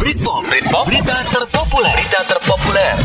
[0.00, 2.96] Britpop, Britpop, berita terpopuler, berita terpopuler.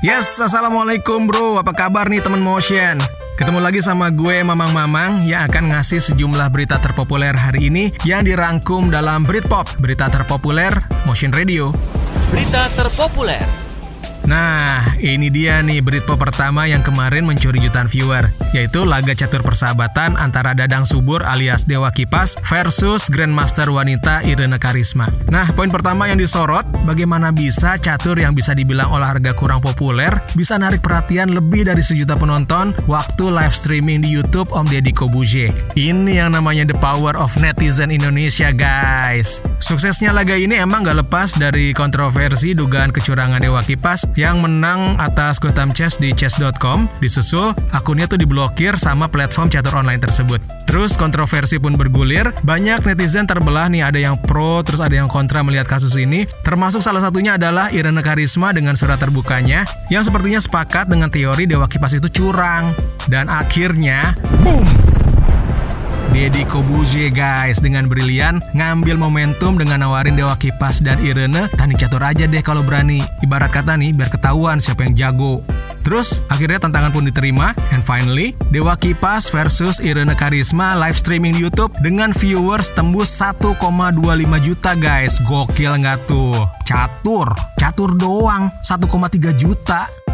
[0.00, 2.96] Yes, Assalamualaikum bro, apa kabar nih teman motion?
[3.36, 8.24] Ketemu lagi sama gue Mamang Mamang yang akan ngasih sejumlah berita terpopuler hari ini yang
[8.24, 10.72] dirangkum dalam Britpop, berita terpopuler
[11.04, 11.76] Motion Radio.
[12.32, 13.65] Berita terpopuler.
[14.26, 20.18] Nah, ini dia nih Britpop pertama yang kemarin mencuri jutaan viewer, yaitu laga catur persahabatan
[20.18, 25.06] antara Dadang Subur alias Dewa Kipas versus Grandmaster wanita Irene Karisma.
[25.30, 30.58] Nah, poin pertama yang disorot, bagaimana bisa catur yang bisa dibilang olahraga kurang populer bisa
[30.58, 35.54] narik perhatian lebih dari sejuta penonton waktu live streaming di YouTube Om Deddy Kobuzier.
[35.78, 39.38] Ini yang namanya the power of netizen Indonesia, guys.
[39.62, 45.38] Suksesnya laga ini emang gak lepas dari kontroversi dugaan kecurangan Dewa Kipas yang menang atas
[45.38, 50.40] Gotham Chess di chess.com disusul akunnya tuh diblokir sama platform catur online tersebut.
[50.66, 55.44] Terus kontroversi pun bergulir, banyak netizen terbelah nih ada yang pro terus ada yang kontra
[55.44, 60.90] melihat kasus ini, termasuk salah satunya adalah Irene Karisma dengan surat terbukanya yang sepertinya sepakat
[60.90, 62.74] dengan teori Dewa Kipas itu curang.
[63.06, 64.85] Dan akhirnya, boom!
[66.14, 71.50] Deddy Kobuzier guys dengan brilian ngambil momentum dengan nawarin Dewa Kipas dan Irene.
[71.58, 73.02] Tanding catur aja deh kalau berani.
[73.24, 75.42] Ibarat kata nih biar ketahuan siapa yang jago.
[75.86, 77.54] Terus akhirnya tantangan pun diterima.
[77.70, 83.62] And finally Dewa Kipas versus Irene Karisma live streaming di YouTube dengan viewers tembus 1,25
[84.42, 85.18] juta guys.
[85.26, 86.34] Gokil nggak tuh?
[86.66, 87.30] Catur.
[87.58, 88.50] Catur doang.
[88.62, 90.05] 1,3 juta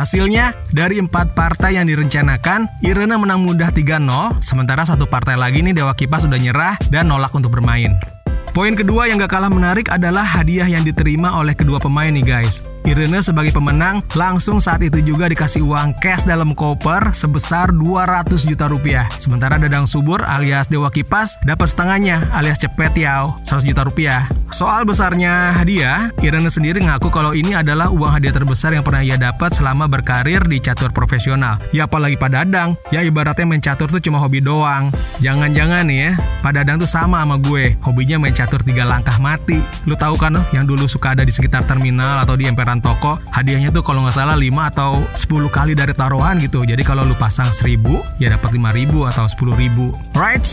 [0.00, 5.76] Hasilnya, dari empat partai yang direncanakan, Irene menang mudah 3-0, sementara satu partai lagi nih
[5.76, 8.00] Dewa Kipas sudah nyerah dan nolak untuk bermain.
[8.50, 12.66] Poin kedua yang gak kalah menarik adalah hadiah yang diterima oleh kedua pemain nih guys.
[12.82, 18.66] Irene sebagai pemenang langsung saat itu juga dikasih uang cash dalam koper sebesar 200 juta
[18.66, 19.06] rupiah.
[19.22, 24.26] Sementara Dadang Subur alias Dewa Kipas dapat setengahnya alias cepet yau 100 juta rupiah.
[24.50, 29.14] Soal besarnya hadiah, Irene sendiri ngaku kalau ini adalah uang hadiah terbesar yang pernah ia
[29.14, 31.62] dapat selama berkarir di catur profesional.
[31.70, 34.90] Ya apalagi Pak Dadang, ya ibaratnya main catur tuh cuma hobi doang.
[35.22, 36.10] Jangan-jangan nih ya,
[36.42, 39.60] Pak Dadang tuh sama sama gue, hobinya main catur tiga langkah mati.
[39.84, 43.20] Lu tahu kan loh, yang dulu suka ada di sekitar terminal atau di emperan toko,
[43.36, 46.64] hadiahnya tuh kalau nggak salah 5 atau 10 kali dari taruhan gitu.
[46.64, 50.16] Jadi kalau lu pasang 1000, ya dapat 5000 atau 10000.
[50.16, 50.46] Right?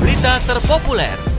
[0.00, 1.33] Berita terpopuler.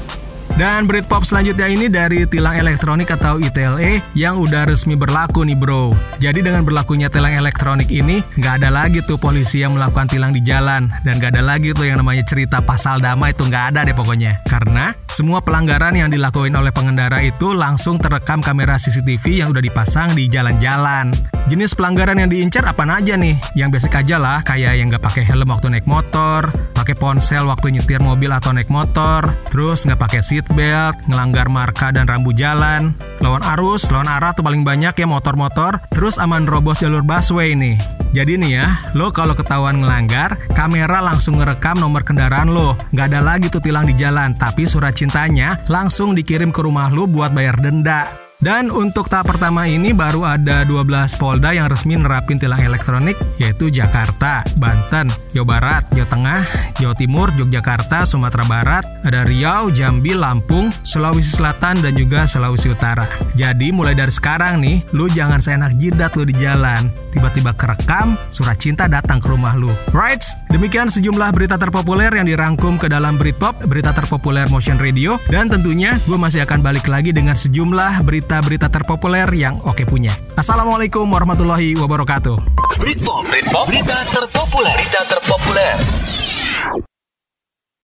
[0.55, 5.91] Dan Britpop selanjutnya ini dari tilang elektronik atau ITLE yang udah resmi berlaku nih bro.
[6.23, 10.39] Jadi dengan berlakunya tilang elektronik ini, nggak ada lagi tuh polisi yang melakukan tilang di
[10.39, 10.87] jalan.
[11.03, 14.47] Dan nggak ada lagi tuh yang namanya cerita pasal damai itu nggak ada deh pokoknya.
[14.47, 20.15] Karena semua pelanggaran yang dilakuin oleh pengendara itu langsung terekam kamera CCTV yang udah dipasang
[20.15, 21.11] di jalan-jalan.
[21.51, 23.35] Jenis pelanggaran yang diincar apa aja nih?
[23.59, 27.75] Yang basic aja lah, kayak yang nggak pakai helm waktu naik motor, pakai ponsel waktu
[27.75, 32.93] nyetir mobil atau naik motor, terus nggak pakai seat belt, ngelanggar marka dan rambu jalan,
[33.23, 37.79] lawan arus, lawan arah tuh paling banyak ya motor-motor, terus aman robos jalur busway nih.
[38.15, 42.79] Jadi nih ya, lo kalau ketahuan ngelanggar, kamera langsung ngerekam nomor kendaraan lo.
[42.95, 47.11] Nggak ada lagi tuh tilang di jalan, tapi surat cintanya langsung dikirim ke rumah lo
[47.11, 48.24] buat bayar denda.
[48.45, 50.85] Dan untuk tahap pertama ini baru ada 12
[51.17, 56.41] Polda yang resmi nerapin tilang elektronik yaitu Jakarta, Banten, Jawa Barat, Jawa Tengah,
[56.77, 63.09] Jawa Timur, Yogyakarta, Sumatera Barat, ada Riau, Jambi, Lampung, Sulawesi Selatan dan juga Sulawesi Utara.
[63.33, 66.93] Jadi mulai dari sekarang nih, lu jangan seenak jidat lu di jalan.
[67.17, 69.73] Tiba-tiba kerekam, surat cinta datang ke rumah lu.
[69.89, 70.21] Right?
[70.55, 75.99] Demikian sejumlah berita terpopuler yang dirangkum ke dalam Britpop, berita terpopuler Motion Radio, dan tentunya
[76.07, 80.15] gue masih akan balik lagi dengan sejumlah berita-berita terpopuler yang oke punya.
[80.39, 82.39] Assalamualaikum warahmatullahi wabarakatuh.
[82.79, 85.75] Britpop, Britpop, berita terpopuler, berita terpopuler.